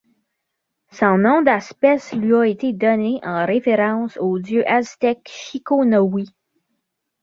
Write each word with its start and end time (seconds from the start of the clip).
Son 0.91 1.19
nom 1.19 1.43
d'espèce 1.43 2.11
lui 2.15 2.33
a 2.33 2.47
été 2.47 2.73
donné 2.73 3.19
en 3.21 3.45
référence 3.45 4.17
au 4.19 4.39
dieu 4.39 4.67
aztèque 4.67 5.29
Chiconahui. 5.29 6.25